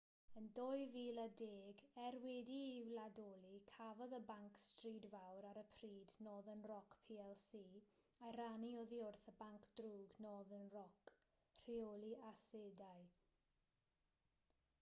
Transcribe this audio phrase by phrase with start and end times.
[0.39, 6.97] yn 2010 er wedi'i wladoli cafodd y banc stryd fawr ar y pryd northern rock
[7.09, 11.11] plc ei rannu oddi wrth y banc drwg northern rock
[11.61, 13.09] rheoli asedau